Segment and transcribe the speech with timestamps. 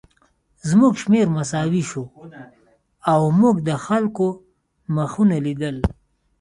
[0.69, 2.03] زموږ شمېر مساوي شو
[3.11, 4.27] او موږ د خلکو
[4.95, 5.77] مخونه لیدل